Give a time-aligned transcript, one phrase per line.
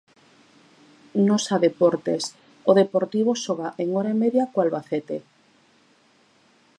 [1.27, 2.23] Nosa deportes,
[2.69, 5.17] o Deportivo xoga en hora e media co Albacete.